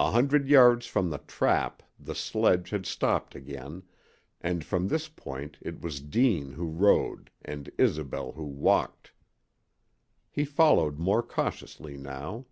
[0.00, 3.84] A hundred yards from the "trap" the sledge had stopped again,
[4.40, 9.12] and from this point it was Deane who rode and Isobel who walked!
[10.28, 12.46] He followed more cautiously now.